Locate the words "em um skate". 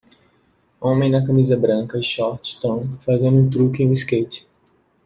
3.83-4.47